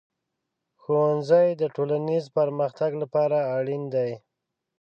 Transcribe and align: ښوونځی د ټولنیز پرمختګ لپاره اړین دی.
ښوونځی 0.81 1.49
د 1.61 1.63
ټولنیز 1.75 2.25
پرمختګ 2.37 2.91
لپاره 3.01 3.37
اړین 3.57 3.83
دی. 3.95 4.11